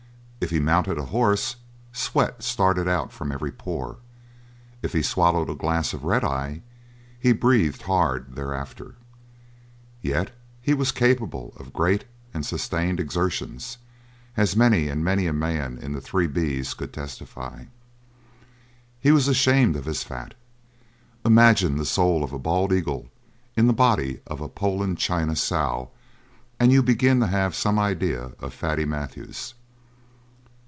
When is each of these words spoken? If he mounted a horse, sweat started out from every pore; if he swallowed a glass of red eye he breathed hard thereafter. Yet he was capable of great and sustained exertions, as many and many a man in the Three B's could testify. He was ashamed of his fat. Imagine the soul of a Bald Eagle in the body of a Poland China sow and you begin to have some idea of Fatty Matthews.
If 0.43 0.49
he 0.49 0.59
mounted 0.59 0.97
a 0.97 1.05
horse, 1.05 1.57
sweat 1.93 2.41
started 2.41 2.87
out 2.87 3.13
from 3.13 3.31
every 3.31 3.51
pore; 3.51 3.97
if 4.81 4.91
he 4.91 5.03
swallowed 5.03 5.51
a 5.51 5.55
glass 5.55 5.93
of 5.93 6.03
red 6.03 6.23
eye 6.23 6.63
he 7.19 7.31
breathed 7.31 7.83
hard 7.83 8.33
thereafter. 8.35 8.95
Yet 10.01 10.33
he 10.59 10.73
was 10.73 10.91
capable 10.91 11.53
of 11.57 11.71
great 11.73 12.05
and 12.33 12.43
sustained 12.43 12.99
exertions, 12.99 13.77
as 14.35 14.55
many 14.55 14.87
and 14.89 15.03
many 15.05 15.27
a 15.27 15.31
man 15.31 15.77
in 15.77 15.91
the 15.93 16.01
Three 16.01 16.25
B's 16.25 16.73
could 16.73 16.91
testify. 16.91 17.65
He 18.99 19.11
was 19.11 19.27
ashamed 19.27 19.75
of 19.75 19.85
his 19.85 20.01
fat. 20.01 20.33
Imagine 21.23 21.77
the 21.77 21.85
soul 21.85 22.23
of 22.23 22.33
a 22.33 22.39
Bald 22.39 22.73
Eagle 22.73 23.09
in 23.55 23.67
the 23.67 23.73
body 23.73 24.21
of 24.25 24.41
a 24.41 24.49
Poland 24.49 24.97
China 24.97 25.35
sow 25.35 25.91
and 26.59 26.71
you 26.71 26.81
begin 26.81 27.19
to 27.19 27.27
have 27.27 27.53
some 27.53 27.77
idea 27.77 28.31
of 28.39 28.55
Fatty 28.55 28.85
Matthews. 28.85 29.53